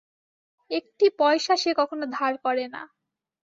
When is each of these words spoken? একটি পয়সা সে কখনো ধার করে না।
একটি 0.71 1.05
পয়সা 1.19 1.53
সে 1.57 1.71
কখনো 1.79 2.05
ধার 2.11 2.33
করে 2.45 2.65
না। 2.67 2.81